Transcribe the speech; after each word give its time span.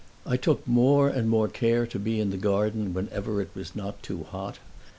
I 0.25 0.35
took 0.35 0.65
more 0.67 1.09
and 1.09 1.29
more 1.29 1.47
care 1.47 1.85
to 1.85 1.99
be 1.99 2.19
in 2.19 2.31
the 2.31 2.35
garden 2.37 2.91
whenever 2.91 3.39
it 3.39 3.51
was 3.53 3.75
not 3.75 4.01
too 4.01 4.23
hot. 4.23 4.57